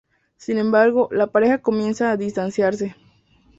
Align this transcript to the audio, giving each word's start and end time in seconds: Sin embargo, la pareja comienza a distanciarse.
Sin 0.35 0.57
embargo, 0.57 1.09
la 1.11 1.27
pareja 1.27 1.59
comienza 1.61 2.09
a 2.09 2.17
distanciarse. 2.17 2.95